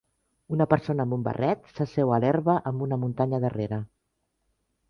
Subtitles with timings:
[0.55, 3.83] Una persona amb un barret s'asseu a l'herba amb una muntanya darrere.